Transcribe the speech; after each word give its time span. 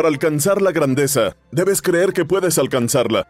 Para 0.00 0.08
alcanzar 0.08 0.62
la 0.62 0.72
grandeza, 0.72 1.36
debes 1.52 1.82
creer 1.82 2.14
que 2.14 2.24
puedes 2.24 2.56
alcanzarla. 2.56 3.28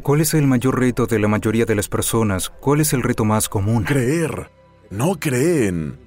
¿Cuál 0.00 0.22
es 0.22 0.32
el 0.32 0.46
mayor 0.46 0.80
reto 0.80 1.04
de 1.04 1.18
la 1.18 1.28
mayoría 1.28 1.66
de 1.66 1.74
las 1.74 1.86
personas? 1.86 2.48
¿Cuál 2.48 2.80
es 2.80 2.94
el 2.94 3.02
reto 3.02 3.26
más 3.26 3.50
común? 3.50 3.84
Creer. 3.84 4.48
No 4.88 5.20
creen. 5.20 5.98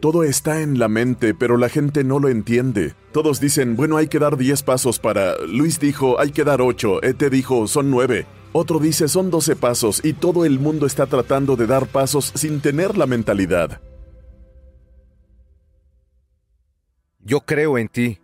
Todo 0.00 0.24
está 0.24 0.62
en 0.62 0.80
la 0.80 0.88
mente, 0.88 1.32
pero 1.32 1.56
la 1.58 1.68
gente 1.68 2.02
no 2.02 2.18
lo 2.18 2.28
entiende. 2.28 2.96
Todos 3.12 3.38
dicen, 3.38 3.76
bueno, 3.76 3.96
hay 3.96 4.08
que 4.08 4.18
dar 4.18 4.36
10 4.36 4.64
pasos 4.64 4.98
para... 4.98 5.36
Luis 5.46 5.78
dijo, 5.78 6.18
hay 6.18 6.32
que 6.32 6.42
dar 6.42 6.60
8. 6.60 7.04
Ete 7.04 7.30
dijo, 7.30 7.68
son 7.68 7.88
9. 7.88 8.26
Otro 8.50 8.80
dice, 8.80 9.06
son 9.06 9.30
12 9.30 9.54
pasos, 9.54 10.00
y 10.04 10.14
todo 10.14 10.44
el 10.44 10.58
mundo 10.58 10.86
está 10.86 11.06
tratando 11.06 11.54
de 11.54 11.68
dar 11.68 11.86
pasos 11.86 12.32
sin 12.34 12.60
tener 12.60 12.98
la 12.98 13.06
mentalidad. 13.06 13.80
Yo 17.28 17.42
creo 17.42 17.76
en 17.76 17.88
ti. 17.88 18.18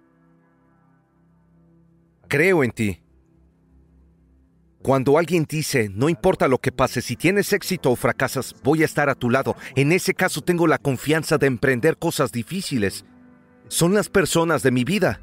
Creo 2.26 2.64
en 2.64 2.70
ti. 2.70 3.02
Cuando 4.82 5.18
alguien 5.18 5.44
dice, 5.46 5.90
no 5.90 6.08
importa 6.08 6.48
lo 6.48 6.56
que 6.56 6.72
pase, 6.72 7.02
si 7.02 7.14
tienes 7.14 7.52
éxito 7.52 7.90
o 7.90 7.96
fracasas, 7.96 8.54
voy 8.62 8.80
a 8.80 8.86
estar 8.86 9.10
a 9.10 9.14
tu 9.14 9.28
lado. 9.28 9.56
En 9.76 9.92
ese 9.92 10.14
caso 10.14 10.40
tengo 10.40 10.66
la 10.66 10.78
confianza 10.78 11.36
de 11.36 11.48
emprender 11.48 11.98
cosas 11.98 12.32
difíciles. 12.32 13.04
Son 13.68 13.92
las 13.92 14.08
personas 14.08 14.62
de 14.62 14.70
mi 14.70 14.84
vida. 14.84 15.20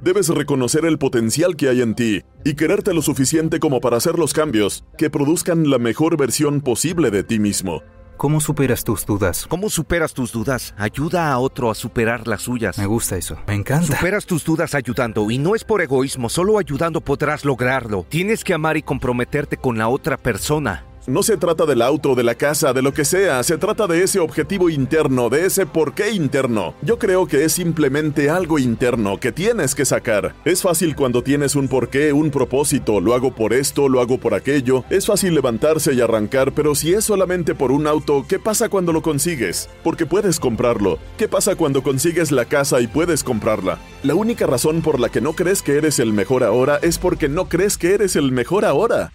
Debes 0.00 0.30
reconocer 0.30 0.86
el 0.86 0.96
potencial 0.96 1.56
que 1.56 1.68
hay 1.68 1.82
en 1.82 1.94
ti 1.94 2.22
y 2.42 2.54
quererte 2.54 2.94
lo 2.94 3.02
suficiente 3.02 3.60
como 3.60 3.82
para 3.82 3.98
hacer 3.98 4.18
los 4.18 4.32
cambios 4.32 4.82
que 4.96 5.10
produzcan 5.10 5.68
la 5.68 5.76
mejor 5.76 6.16
versión 6.16 6.62
posible 6.62 7.10
de 7.10 7.22
ti 7.22 7.38
mismo. 7.38 7.82
¿Cómo 8.18 8.40
superas 8.40 8.82
tus 8.82 9.06
dudas? 9.06 9.46
¿Cómo 9.48 9.70
superas 9.70 10.12
tus 10.12 10.32
dudas? 10.32 10.74
Ayuda 10.76 11.30
a 11.30 11.38
otro 11.38 11.70
a 11.70 11.74
superar 11.76 12.26
las 12.26 12.42
suyas. 12.42 12.76
Me 12.76 12.84
gusta 12.84 13.16
eso. 13.16 13.38
Me 13.46 13.54
encanta. 13.54 13.96
Superas 13.96 14.26
tus 14.26 14.44
dudas 14.44 14.74
ayudando 14.74 15.30
y 15.30 15.38
no 15.38 15.54
es 15.54 15.62
por 15.62 15.82
egoísmo, 15.82 16.28
solo 16.28 16.58
ayudando 16.58 17.00
podrás 17.00 17.44
lograrlo. 17.44 18.04
Tienes 18.08 18.42
que 18.42 18.54
amar 18.54 18.76
y 18.76 18.82
comprometerte 18.82 19.56
con 19.56 19.78
la 19.78 19.86
otra 19.86 20.16
persona. 20.16 20.87
No 21.08 21.22
se 21.22 21.38
trata 21.38 21.64
del 21.64 21.80
auto, 21.80 22.14
de 22.14 22.22
la 22.22 22.34
casa, 22.34 22.74
de 22.74 22.82
lo 22.82 22.92
que 22.92 23.06
sea, 23.06 23.42
se 23.42 23.56
trata 23.56 23.86
de 23.86 24.02
ese 24.02 24.18
objetivo 24.18 24.68
interno, 24.68 25.30
de 25.30 25.46
ese 25.46 25.64
porqué 25.64 26.10
interno. 26.10 26.74
Yo 26.82 26.98
creo 26.98 27.26
que 27.26 27.46
es 27.46 27.54
simplemente 27.54 28.28
algo 28.28 28.58
interno 28.58 29.18
que 29.18 29.32
tienes 29.32 29.74
que 29.74 29.86
sacar. 29.86 30.34
Es 30.44 30.60
fácil 30.60 30.94
cuando 30.94 31.22
tienes 31.22 31.56
un 31.56 31.66
porqué, 31.66 32.12
un 32.12 32.30
propósito, 32.30 33.00
lo 33.00 33.14
hago 33.14 33.34
por 33.34 33.54
esto, 33.54 33.88
lo 33.88 34.02
hago 34.02 34.18
por 34.18 34.34
aquello. 34.34 34.84
Es 34.90 35.06
fácil 35.06 35.34
levantarse 35.34 35.94
y 35.94 36.02
arrancar, 36.02 36.52
pero 36.52 36.74
si 36.74 36.92
es 36.92 37.04
solamente 37.04 37.54
por 37.54 37.72
un 37.72 37.86
auto, 37.86 38.26
¿qué 38.28 38.38
pasa 38.38 38.68
cuando 38.68 38.92
lo 38.92 39.00
consigues? 39.00 39.70
Porque 39.82 40.04
puedes 40.04 40.38
comprarlo. 40.38 40.98
¿Qué 41.16 41.26
pasa 41.26 41.56
cuando 41.56 41.82
consigues 41.82 42.32
la 42.32 42.44
casa 42.44 42.82
y 42.82 42.86
puedes 42.86 43.24
comprarla? 43.24 43.78
La 44.02 44.14
única 44.14 44.46
razón 44.46 44.82
por 44.82 45.00
la 45.00 45.08
que 45.08 45.22
no 45.22 45.32
crees 45.32 45.62
que 45.62 45.78
eres 45.78 46.00
el 46.00 46.12
mejor 46.12 46.44
ahora 46.44 46.78
es 46.82 46.98
porque 46.98 47.30
no 47.30 47.48
crees 47.48 47.78
que 47.78 47.94
eres 47.94 48.14
el 48.14 48.30
mejor 48.30 48.66
ahora. 48.66 49.10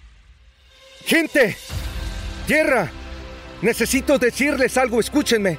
¡Gente! 1.05 1.55
¡Tierra! 2.47 2.91
Necesito 3.61 4.19
decirles 4.19 4.77
algo, 4.77 4.99
escúchenme. 4.99 5.57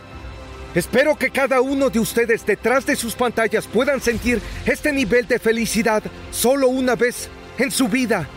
Espero 0.75 1.17
que 1.17 1.31
cada 1.31 1.61
uno 1.61 1.89
de 1.89 2.00
ustedes 2.00 2.45
detrás 2.45 2.84
de 2.84 2.97
sus 2.97 3.15
pantallas 3.15 3.67
puedan 3.67 4.00
sentir 4.00 4.43
este 4.67 4.93
nivel 4.93 5.27
de 5.27 5.39
felicidad 5.39 6.03
solo 6.33 6.69
una 6.69 6.97
vez 6.97 7.28
en 7.59 7.71
su 7.71 7.89
vida. 7.89 8.28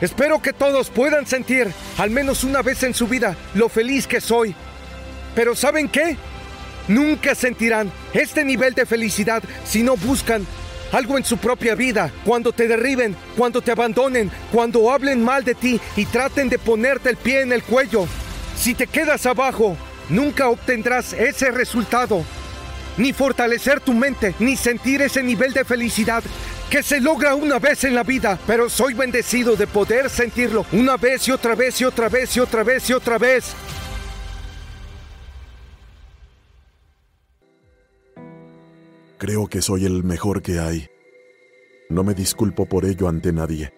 Espero 0.00 0.42
que 0.42 0.52
todos 0.52 0.90
puedan 0.90 1.26
sentir, 1.26 1.72
al 1.96 2.10
menos 2.10 2.44
una 2.44 2.60
vez 2.60 2.82
en 2.82 2.92
su 2.92 3.06
vida, 3.06 3.34
lo 3.54 3.68
feliz 3.68 4.06
que 4.06 4.20
soy. 4.20 4.54
Pero 5.34 5.54
¿saben 5.54 5.88
qué? 5.88 6.16
Nunca 6.88 7.34
sentirán 7.34 7.90
este 8.12 8.44
nivel 8.44 8.74
de 8.74 8.86
felicidad 8.86 9.42
si 9.64 9.82
no 9.82 9.96
buscan 9.96 10.46
algo 10.92 11.16
en 11.16 11.24
su 11.24 11.38
propia 11.38 11.74
vida, 11.74 12.10
cuando 12.24 12.52
te 12.52 12.68
derriben, 12.68 13.16
cuando 13.36 13.60
te 13.60 13.72
abandonen, 13.72 14.30
cuando 14.52 14.90
hablen 14.90 15.22
mal 15.22 15.44
de 15.44 15.54
ti 15.54 15.80
y 15.96 16.06
traten 16.06 16.48
de 16.48 16.58
ponerte 16.58 17.10
el 17.10 17.16
pie 17.16 17.42
en 17.42 17.52
el 17.52 17.62
cuello. 17.62 18.06
Si 18.56 18.74
te 18.74 18.86
quedas 18.86 19.26
abajo, 19.26 19.76
nunca 20.08 20.48
obtendrás 20.48 21.12
ese 21.12 21.50
resultado, 21.50 22.24
ni 22.96 23.12
fortalecer 23.12 23.80
tu 23.80 23.92
mente, 23.92 24.34
ni 24.38 24.56
sentir 24.56 25.02
ese 25.02 25.22
nivel 25.22 25.52
de 25.52 25.64
felicidad 25.64 26.22
que 26.70 26.82
se 26.82 27.00
logra 27.00 27.34
una 27.34 27.58
vez 27.58 27.84
en 27.84 27.94
la 27.94 28.02
vida, 28.02 28.38
pero 28.46 28.68
soy 28.68 28.94
bendecido 28.94 29.56
de 29.56 29.66
poder 29.66 30.10
sentirlo 30.10 30.66
una 30.72 30.96
vez 30.96 31.28
y 31.28 31.30
otra 31.30 31.54
vez 31.54 31.80
y 31.80 31.84
otra 31.84 32.08
vez 32.08 32.36
y 32.36 32.40
otra 32.40 32.64
vez 32.64 32.90
y 32.90 32.92
otra 32.92 33.18
vez. 33.18 33.54
Creo 39.26 39.48
que 39.48 39.60
soy 39.60 39.84
el 39.84 40.04
mejor 40.04 40.40
que 40.40 40.60
hay. 40.60 40.86
No 41.90 42.04
me 42.04 42.14
disculpo 42.14 42.66
por 42.66 42.84
ello 42.84 43.08
ante 43.08 43.32
nadie. 43.32 43.72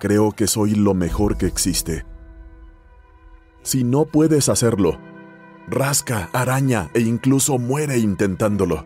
Creo 0.00 0.32
que 0.32 0.48
soy 0.48 0.74
lo 0.74 0.94
mejor 0.94 1.36
que 1.36 1.46
existe. 1.46 2.04
Si 3.62 3.84
no 3.84 4.04
puedes 4.04 4.48
hacerlo, 4.48 4.98
rasca, 5.68 6.28
araña 6.32 6.90
e 6.92 7.02
incluso 7.02 7.56
muere 7.56 7.98
intentándolo. 7.98 8.84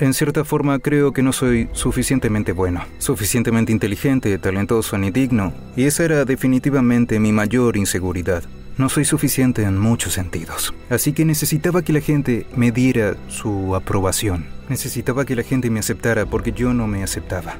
En 0.00 0.14
cierta 0.14 0.44
forma 0.44 0.80
creo 0.80 1.12
que 1.12 1.22
no 1.22 1.32
soy 1.32 1.68
suficientemente 1.74 2.50
bueno, 2.50 2.82
suficientemente 2.98 3.70
inteligente, 3.70 4.36
talentoso 4.38 4.98
ni 4.98 5.12
digno, 5.12 5.54
y 5.76 5.84
esa 5.84 6.04
era 6.04 6.24
definitivamente 6.24 7.20
mi 7.20 7.30
mayor 7.30 7.76
inseguridad. 7.76 8.42
No 8.76 8.88
soy 8.88 9.04
suficiente 9.04 9.62
en 9.62 9.78
muchos 9.78 10.14
sentidos. 10.14 10.74
Así 10.90 11.12
que 11.12 11.24
necesitaba 11.24 11.82
que 11.82 11.92
la 11.92 12.00
gente 12.00 12.44
me 12.56 12.72
diera 12.72 13.16
su 13.28 13.76
aprobación. 13.76 14.46
Necesitaba 14.68 15.24
que 15.24 15.36
la 15.36 15.44
gente 15.44 15.70
me 15.70 15.78
aceptara 15.78 16.26
porque 16.26 16.50
yo 16.50 16.74
no 16.74 16.88
me 16.88 17.04
aceptaba. 17.04 17.56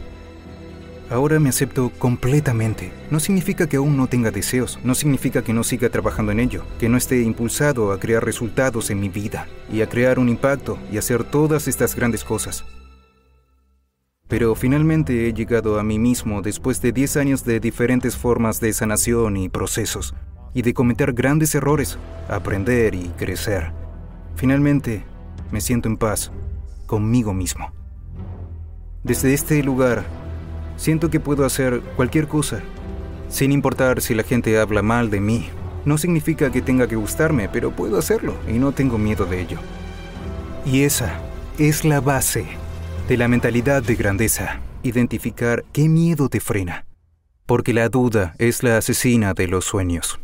Ahora 1.10 1.38
me 1.38 1.50
acepto 1.50 1.90
completamente. 1.98 2.92
No 3.10 3.20
significa 3.20 3.68
que 3.68 3.76
aún 3.76 3.96
no 3.96 4.08
tenga 4.08 4.32
deseos, 4.32 4.80
no 4.82 4.96
significa 4.96 5.44
que 5.44 5.52
no 5.52 5.62
siga 5.62 5.88
trabajando 5.88 6.32
en 6.32 6.40
ello, 6.40 6.64
que 6.80 6.88
no 6.88 6.96
esté 6.96 7.22
impulsado 7.22 7.92
a 7.92 8.00
crear 8.00 8.24
resultados 8.24 8.90
en 8.90 8.98
mi 8.98 9.08
vida 9.08 9.46
y 9.72 9.82
a 9.82 9.88
crear 9.88 10.18
un 10.18 10.28
impacto 10.28 10.78
y 10.90 10.98
hacer 10.98 11.22
todas 11.22 11.68
estas 11.68 11.94
grandes 11.94 12.24
cosas. 12.24 12.64
Pero 14.26 14.56
finalmente 14.56 15.28
he 15.28 15.32
llegado 15.32 15.78
a 15.78 15.84
mí 15.84 16.00
mismo 16.00 16.42
después 16.42 16.82
de 16.82 16.90
10 16.90 17.18
años 17.18 17.44
de 17.44 17.60
diferentes 17.60 18.16
formas 18.16 18.58
de 18.58 18.72
sanación 18.72 19.36
y 19.36 19.48
procesos, 19.50 20.14
y 20.54 20.62
de 20.62 20.72
cometer 20.72 21.12
grandes 21.12 21.54
errores, 21.54 21.98
aprender 22.28 22.94
y 22.94 23.08
crecer. 23.18 23.72
Finalmente, 24.36 25.04
me 25.50 25.60
siento 25.60 25.88
en 25.88 25.96
paz 25.96 26.30
conmigo 26.86 27.34
mismo. 27.34 27.72
Desde 29.02 29.34
este 29.34 29.62
lugar, 29.62 30.04
siento 30.76 31.10
que 31.10 31.20
puedo 31.20 31.44
hacer 31.44 31.80
cualquier 31.96 32.28
cosa, 32.28 32.60
sin 33.28 33.52
importar 33.52 34.00
si 34.00 34.14
la 34.14 34.22
gente 34.22 34.58
habla 34.58 34.82
mal 34.82 35.10
de 35.10 35.20
mí. 35.20 35.48
No 35.84 35.98
significa 35.98 36.50
que 36.50 36.62
tenga 36.62 36.86
que 36.86 36.96
gustarme, 36.96 37.48
pero 37.48 37.70
puedo 37.70 37.98
hacerlo 37.98 38.34
y 38.48 38.54
no 38.54 38.72
tengo 38.72 38.96
miedo 38.96 39.26
de 39.26 39.42
ello. 39.42 39.58
Y 40.64 40.82
esa 40.82 41.20
es 41.58 41.84
la 41.84 42.00
base 42.00 42.46
de 43.08 43.16
la 43.18 43.28
mentalidad 43.28 43.82
de 43.82 43.96
grandeza, 43.96 44.60
identificar 44.82 45.64
qué 45.72 45.88
miedo 45.88 46.30
te 46.30 46.40
frena, 46.40 46.86
porque 47.44 47.74
la 47.74 47.90
duda 47.90 48.34
es 48.38 48.62
la 48.62 48.78
asesina 48.78 49.34
de 49.34 49.46
los 49.46 49.66
sueños. 49.66 50.18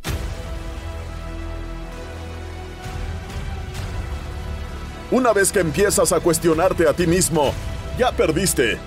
Una 5.12 5.32
vez 5.32 5.50
que 5.50 5.58
empiezas 5.58 6.12
a 6.12 6.20
cuestionarte 6.20 6.86
a 6.86 6.92
ti 6.92 7.04
mismo, 7.04 7.52
ya 7.98 8.12
perdiste. 8.12 8.78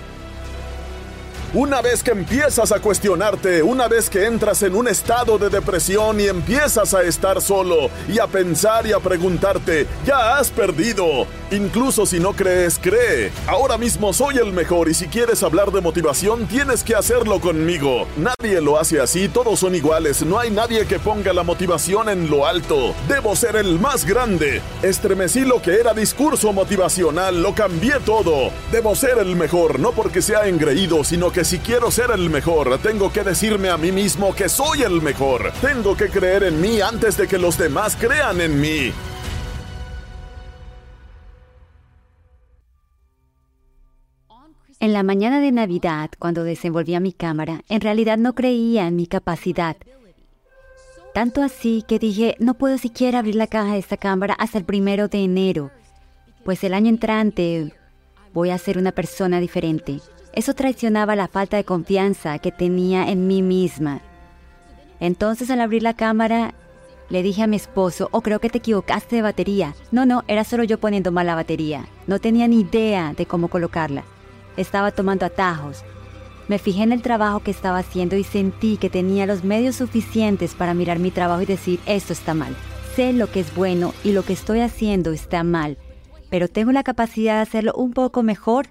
Una 1.52 1.82
vez 1.82 2.02
que 2.02 2.12
empiezas 2.12 2.72
a 2.72 2.80
cuestionarte, 2.80 3.62
una 3.62 3.88
vez 3.88 4.08
que 4.08 4.24
entras 4.24 4.62
en 4.62 4.74
un 4.74 4.88
estado 4.88 5.36
de 5.36 5.50
depresión 5.50 6.18
y 6.18 6.24
empiezas 6.24 6.94
a 6.94 7.02
estar 7.02 7.42
solo 7.42 7.90
y 8.08 8.18
a 8.18 8.26
pensar 8.26 8.86
y 8.86 8.92
a 8.92 9.00
preguntarte, 9.00 9.86
ya 10.06 10.38
has 10.38 10.50
perdido. 10.50 11.26
Incluso 11.54 12.04
si 12.04 12.18
no 12.18 12.32
crees, 12.32 12.80
cree. 12.82 13.30
Ahora 13.46 13.78
mismo 13.78 14.12
soy 14.12 14.38
el 14.38 14.52
mejor 14.52 14.88
y 14.88 14.94
si 14.94 15.06
quieres 15.06 15.44
hablar 15.44 15.70
de 15.70 15.80
motivación 15.80 16.48
tienes 16.48 16.82
que 16.82 16.96
hacerlo 16.96 17.40
conmigo. 17.40 18.08
Nadie 18.16 18.60
lo 18.60 18.76
hace 18.76 19.00
así, 19.00 19.28
todos 19.28 19.60
son 19.60 19.76
iguales, 19.76 20.24
no 20.26 20.40
hay 20.40 20.50
nadie 20.50 20.84
que 20.84 20.98
ponga 20.98 21.32
la 21.32 21.44
motivación 21.44 22.08
en 22.08 22.28
lo 22.28 22.44
alto. 22.44 22.92
Debo 23.06 23.36
ser 23.36 23.54
el 23.54 23.78
más 23.78 24.04
grande. 24.04 24.62
Estremecí 24.82 25.44
lo 25.44 25.62
que 25.62 25.78
era 25.78 25.94
discurso 25.94 26.52
motivacional, 26.52 27.40
lo 27.40 27.54
cambié 27.54 28.00
todo. 28.04 28.50
Debo 28.72 28.96
ser 28.96 29.18
el 29.18 29.36
mejor, 29.36 29.78
no 29.78 29.92
porque 29.92 30.22
sea 30.22 30.48
engreído, 30.48 31.04
sino 31.04 31.30
que 31.30 31.44
si 31.44 31.60
quiero 31.60 31.92
ser 31.92 32.10
el 32.10 32.30
mejor, 32.30 32.78
tengo 32.78 33.12
que 33.12 33.22
decirme 33.22 33.70
a 33.70 33.76
mí 33.76 33.92
mismo 33.92 34.34
que 34.34 34.48
soy 34.48 34.82
el 34.82 35.00
mejor. 35.02 35.52
Tengo 35.60 35.96
que 35.96 36.08
creer 36.08 36.42
en 36.42 36.60
mí 36.60 36.80
antes 36.80 37.16
de 37.16 37.28
que 37.28 37.38
los 37.38 37.56
demás 37.56 37.96
crean 37.96 38.40
en 38.40 38.60
mí. 38.60 38.92
En 44.84 44.92
la 44.92 45.02
mañana 45.02 45.40
de 45.40 45.50
Navidad, 45.50 46.10
cuando 46.18 46.44
desenvolvía 46.44 47.00
mi 47.00 47.14
cámara, 47.14 47.62
en 47.70 47.80
realidad 47.80 48.18
no 48.18 48.34
creía 48.34 48.86
en 48.86 48.96
mi 48.96 49.06
capacidad. 49.06 49.78
Tanto 51.14 51.40
así 51.40 51.82
que 51.88 51.98
dije, 51.98 52.36
no 52.38 52.52
puedo 52.52 52.76
siquiera 52.76 53.20
abrir 53.20 53.36
la 53.36 53.46
caja 53.46 53.72
de 53.72 53.78
esta 53.78 53.96
cámara 53.96 54.34
hasta 54.34 54.58
el 54.58 54.66
primero 54.66 55.08
de 55.08 55.24
enero, 55.24 55.70
pues 56.44 56.62
el 56.64 56.74
año 56.74 56.90
entrante 56.90 57.72
voy 58.34 58.50
a 58.50 58.58
ser 58.58 58.76
una 58.76 58.92
persona 58.92 59.40
diferente. 59.40 60.00
Eso 60.34 60.52
traicionaba 60.52 61.16
la 61.16 61.28
falta 61.28 61.56
de 61.56 61.64
confianza 61.64 62.38
que 62.38 62.52
tenía 62.52 63.08
en 63.08 63.26
mí 63.26 63.40
misma. 63.40 64.02
Entonces 65.00 65.48
al 65.48 65.62
abrir 65.62 65.82
la 65.82 65.94
cámara, 65.94 66.52
le 67.08 67.22
dije 67.22 67.42
a 67.42 67.46
mi 67.46 67.56
esposo, 67.56 68.10
oh 68.12 68.20
creo 68.20 68.38
que 68.38 68.50
te 68.50 68.58
equivocaste 68.58 69.16
de 69.16 69.22
batería. 69.22 69.74
No, 69.92 70.04
no, 70.04 70.24
era 70.28 70.44
solo 70.44 70.62
yo 70.62 70.78
poniendo 70.78 71.10
mal 71.10 71.24
la 71.24 71.36
batería. 71.36 71.86
No 72.06 72.18
tenía 72.18 72.46
ni 72.48 72.60
idea 72.60 73.14
de 73.16 73.24
cómo 73.24 73.48
colocarla. 73.48 74.04
Estaba 74.56 74.90
tomando 74.90 75.26
atajos. 75.26 75.84
Me 76.48 76.58
fijé 76.58 76.82
en 76.82 76.92
el 76.92 77.02
trabajo 77.02 77.40
que 77.40 77.50
estaba 77.50 77.78
haciendo 77.78 78.16
y 78.16 78.24
sentí 78.24 78.76
que 78.76 78.90
tenía 78.90 79.26
los 79.26 79.44
medios 79.44 79.76
suficientes 79.76 80.54
para 80.54 80.74
mirar 80.74 80.98
mi 80.98 81.10
trabajo 81.10 81.42
y 81.42 81.46
decir, 81.46 81.80
esto 81.86 82.12
está 82.12 82.34
mal. 82.34 82.54
Sé 82.94 83.12
lo 83.12 83.30
que 83.30 83.40
es 83.40 83.54
bueno 83.54 83.94
y 84.04 84.12
lo 84.12 84.24
que 84.24 84.34
estoy 84.34 84.60
haciendo 84.60 85.12
está 85.12 85.42
mal, 85.42 85.78
pero 86.30 86.48
tengo 86.48 86.70
la 86.70 86.82
capacidad 86.82 87.36
de 87.36 87.42
hacerlo 87.42 87.72
un 87.74 87.92
poco 87.92 88.22
mejor 88.22 88.68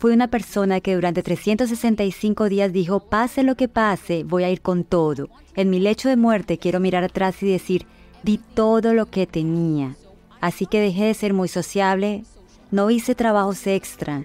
Fui 0.00 0.14
una 0.14 0.28
persona 0.28 0.80
que 0.80 0.94
durante 0.94 1.22
365 1.22 2.48
días 2.48 2.72
dijo, 2.72 3.00
pase 3.00 3.42
lo 3.42 3.54
que 3.54 3.68
pase, 3.68 4.24
voy 4.24 4.44
a 4.44 4.50
ir 4.50 4.62
con 4.62 4.82
todo. 4.82 5.28
En 5.54 5.68
mi 5.68 5.78
lecho 5.78 6.08
de 6.08 6.16
muerte 6.16 6.56
quiero 6.56 6.80
mirar 6.80 7.04
atrás 7.04 7.42
y 7.42 7.52
decir, 7.52 7.84
di 8.22 8.38
todo 8.38 8.94
lo 8.94 9.10
que 9.10 9.26
tenía. 9.26 9.96
Así 10.40 10.64
que 10.64 10.80
dejé 10.80 11.04
de 11.04 11.12
ser 11.12 11.34
muy 11.34 11.48
sociable, 11.48 12.24
no 12.70 12.90
hice 12.90 13.14
trabajos 13.14 13.66
extra. 13.66 14.24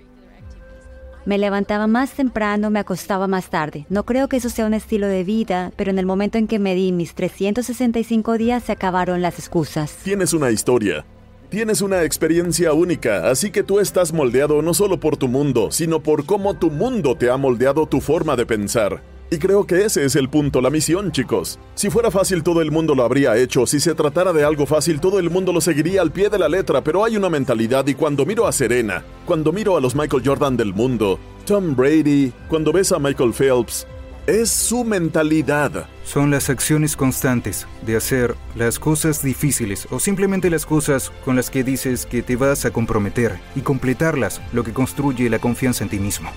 Me 1.26 1.38
levantaba 1.38 1.88
más 1.88 2.12
temprano, 2.12 2.70
me 2.70 2.80
acostaba 2.80 3.28
más 3.28 3.50
tarde. 3.50 3.86
No 3.90 4.06
creo 4.06 4.28
que 4.28 4.38
eso 4.38 4.50
sea 4.50 4.66
un 4.66 4.76
estilo 4.76 5.08
de 5.08 5.24
vida, 5.24 5.72
pero 5.76 5.90
en 5.90 5.98
el 5.98 6.06
momento 6.06 6.38
en 6.38 6.48
que 6.48 6.60
me 6.60 6.76
di 6.76 6.92
mis 6.92 7.16
365 7.16 8.38
días 8.38 8.64
se 8.64 8.72
acabaron 8.72 9.22
las 9.22 9.40
excusas. 9.40 9.98
Tienes 10.04 10.34
una 10.34 10.52
historia, 10.52 11.04
Tienes 11.50 11.82
una 11.82 12.04
experiencia 12.04 12.74
única, 12.74 13.30
así 13.30 13.52
que 13.52 13.64
tú 13.64 13.80
estás 13.80 14.12
moldeado 14.12 14.62
no 14.62 14.74
solo 14.74 15.00
por 15.00 15.16
tu 15.16 15.28
mundo, 15.28 15.72
sino 15.72 16.02
por 16.02 16.26
cómo 16.26 16.56
tu 16.56 16.72
mundo 16.72 17.16
te 17.16 17.30
ha 17.30 17.38
moldeado 17.38 17.86
tu 17.86 18.02
forma 18.02 18.36
de 18.36 18.46
pensar. 18.46 19.02
Y 19.32 19.38
creo 19.40 19.66
que 19.66 19.86
ese 19.86 20.06
es 20.06 20.16
el 20.16 20.30
punto, 20.30 20.62
la 20.62 20.70
misión, 20.70 21.12
chicos. 21.12 21.60
Si 21.74 21.90
fuera 21.90 22.12
fácil 22.12 22.44
todo 22.44 22.62
el 22.62 22.72
mundo 22.72 22.94
lo 22.94 23.04
habría 23.04 23.36
hecho, 23.38 23.66
si 23.66 23.80
se 23.80 23.96
tratara 23.96 24.34
de 24.34 24.44
algo 24.44 24.66
fácil 24.66 25.00
todo 25.00 25.20
el 25.20 25.32
mundo 25.32 25.52
lo 25.52 25.62
seguiría 25.62 26.02
al 26.02 26.12
pie 26.12 26.30
de 26.30 26.38
la 26.38 26.48
letra, 26.48 26.84
pero 26.84 27.04
hay 27.04 27.18
una 27.18 27.30
mentalidad 27.30 27.88
y 27.88 27.96
cuando 27.96 28.26
miro 28.26 28.46
a 28.46 28.52
Serena, 28.52 29.04
cuando 29.26 29.52
miro 29.52 29.78
a 29.78 29.82
los 29.82 29.96
Michael 29.96 30.24
Jordan 30.24 30.58
del 30.58 30.74
mundo, 30.74 31.20
Tom 31.46 31.76
Brady, 31.76 32.34
cuando 32.48 32.72
ves 32.72 32.92
a 32.92 33.00
Michael 33.00 33.34
Phelps, 33.34 33.88
es 34.28 34.50
su 34.50 34.84
mentalidad. 34.84 35.88
Son 36.04 36.32
las 36.32 36.50
acciones 36.50 36.96
constantes 36.96 37.68
de 37.86 37.96
hacer 37.96 38.36
las 38.56 38.80
cosas 38.80 39.24
difíciles 39.24 39.88
o 39.92 40.00
simplemente 40.00 40.50
las 40.50 40.66
cosas 40.66 41.12
con 41.24 41.36
las 41.36 41.50
que 41.50 41.64
dices 41.64 42.06
que 42.06 42.24
te 42.24 42.36
vas 42.36 42.66
a 42.66 42.72
comprometer 42.72 43.40
y 43.56 43.62
completarlas 43.62 44.42
lo 44.54 44.64
que 44.64 44.74
construye 44.74 45.30
la 45.30 45.40
confianza 45.40 45.84
en 45.84 45.90
ti 45.90 46.00
mismo. 46.00 46.30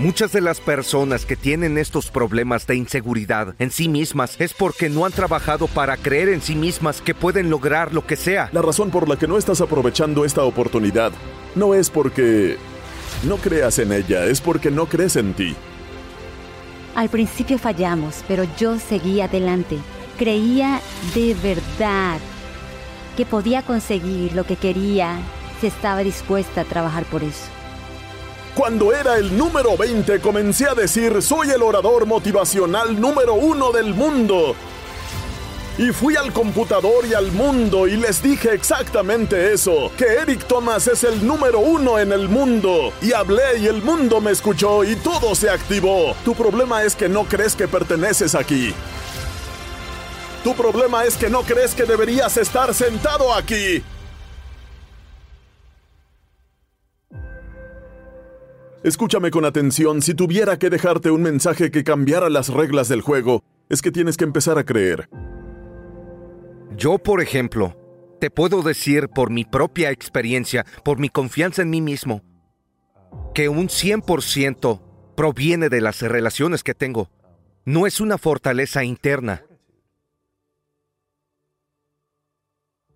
Muchas 0.00 0.32
de 0.32 0.40
las 0.40 0.62
personas 0.62 1.26
que 1.26 1.36
tienen 1.36 1.76
estos 1.76 2.10
problemas 2.10 2.66
de 2.66 2.74
inseguridad 2.74 3.54
en 3.58 3.70
sí 3.70 3.86
mismas 3.86 4.34
es 4.40 4.54
porque 4.54 4.88
no 4.88 5.04
han 5.04 5.12
trabajado 5.12 5.66
para 5.66 5.98
creer 5.98 6.30
en 6.30 6.40
sí 6.40 6.54
mismas 6.54 7.02
que 7.02 7.14
pueden 7.14 7.50
lograr 7.50 7.92
lo 7.92 8.06
que 8.06 8.16
sea. 8.16 8.48
La 8.54 8.62
razón 8.62 8.90
por 8.90 9.10
la 9.10 9.16
que 9.16 9.28
no 9.28 9.36
estás 9.36 9.60
aprovechando 9.60 10.24
esta 10.24 10.42
oportunidad 10.42 11.12
no 11.54 11.74
es 11.74 11.90
porque 11.90 12.56
no 13.24 13.36
creas 13.36 13.78
en 13.78 13.92
ella, 13.92 14.24
es 14.24 14.40
porque 14.40 14.70
no 14.70 14.86
crees 14.86 15.16
en 15.16 15.34
ti. 15.34 15.54
Al 16.94 17.10
principio 17.10 17.58
fallamos, 17.58 18.24
pero 18.26 18.44
yo 18.56 18.78
seguí 18.78 19.20
adelante. 19.20 19.76
Creía 20.16 20.80
de 21.14 21.34
verdad 21.42 22.18
que 23.18 23.26
podía 23.26 23.60
conseguir 23.60 24.32
lo 24.32 24.44
que 24.44 24.56
quería 24.56 25.18
si 25.60 25.66
estaba 25.66 25.98
dispuesta 25.98 26.62
a 26.62 26.64
trabajar 26.64 27.04
por 27.04 27.22
eso. 27.22 27.59
Cuando 28.54 28.92
era 28.92 29.16
el 29.16 29.36
número 29.38 29.76
20 29.76 30.20
comencé 30.20 30.68
a 30.68 30.74
decir, 30.74 31.22
soy 31.22 31.50
el 31.50 31.62
orador 31.62 32.04
motivacional 32.04 33.00
número 33.00 33.34
uno 33.34 33.70
del 33.70 33.94
mundo. 33.94 34.56
Y 35.78 35.92
fui 35.92 36.16
al 36.16 36.32
computador 36.32 37.06
y 37.06 37.14
al 37.14 37.30
mundo 37.32 37.86
y 37.86 37.96
les 37.96 38.22
dije 38.22 38.52
exactamente 38.52 39.52
eso, 39.52 39.90
que 39.96 40.04
Eric 40.04 40.44
Thomas 40.46 40.88
es 40.88 41.04
el 41.04 41.26
número 41.26 41.60
uno 41.60 41.98
en 41.98 42.12
el 42.12 42.28
mundo. 42.28 42.92
Y 43.00 43.12
hablé 43.12 43.58
y 43.60 43.66
el 43.66 43.82
mundo 43.82 44.20
me 44.20 44.32
escuchó 44.32 44.84
y 44.84 44.96
todo 44.96 45.34
se 45.34 45.48
activó. 45.48 46.14
Tu 46.24 46.34
problema 46.34 46.82
es 46.82 46.96
que 46.96 47.08
no 47.08 47.24
crees 47.24 47.54
que 47.54 47.68
perteneces 47.68 48.34
aquí. 48.34 48.74
Tu 50.42 50.54
problema 50.54 51.04
es 51.04 51.16
que 51.16 51.30
no 51.30 51.42
crees 51.42 51.74
que 51.74 51.84
deberías 51.84 52.36
estar 52.36 52.74
sentado 52.74 53.32
aquí. 53.32 53.82
Escúchame 58.82 59.30
con 59.30 59.44
atención, 59.44 60.00
si 60.00 60.14
tuviera 60.14 60.58
que 60.58 60.70
dejarte 60.70 61.10
un 61.10 61.20
mensaje 61.20 61.70
que 61.70 61.84
cambiara 61.84 62.30
las 62.30 62.48
reglas 62.48 62.88
del 62.88 63.02
juego, 63.02 63.44
es 63.68 63.82
que 63.82 63.92
tienes 63.92 64.16
que 64.16 64.24
empezar 64.24 64.56
a 64.56 64.64
creer. 64.64 65.10
Yo, 66.78 66.96
por 66.96 67.20
ejemplo, 67.20 67.76
te 68.20 68.30
puedo 68.30 68.62
decir 68.62 69.08
por 69.08 69.30
mi 69.30 69.44
propia 69.44 69.90
experiencia, 69.90 70.64
por 70.82 70.98
mi 70.98 71.10
confianza 71.10 71.60
en 71.60 71.68
mí 71.68 71.82
mismo, 71.82 72.22
que 73.34 73.50
un 73.50 73.68
100% 73.68 74.80
proviene 75.14 75.68
de 75.68 75.82
las 75.82 76.00
relaciones 76.00 76.64
que 76.64 76.74
tengo. 76.74 77.10
No 77.66 77.86
es 77.86 78.00
una 78.00 78.16
fortaleza 78.16 78.82
interna. 78.82 79.44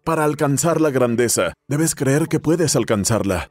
Para 0.02 0.24
alcanzar 0.24 0.80
la 0.80 0.88
grandeza, 0.88 1.52
debes 1.68 1.94
creer 1.94 2.28
que 2.28 2.40
puedes 2.40 2.74
alcanzarla. 2.74 3.50